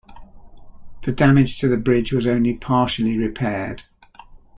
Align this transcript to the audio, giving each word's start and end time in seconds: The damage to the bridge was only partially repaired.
The 1.03 1.11
damage 1.11 1.59
to 1.59 1.67
the 1.67 1.77
bridge 1.77 2.11
was 2.11 2.25
only 2.25 2.55
partially 2.55 3.19
repaired. 3.19 3.83